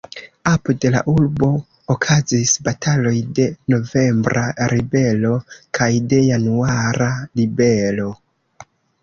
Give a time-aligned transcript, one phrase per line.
[0.51, 1.49] Apud la urbo
[1.95, 5.35] okazis bataloj de novembra ribelo
[5.81, 8.11] kaj de januara ribelo.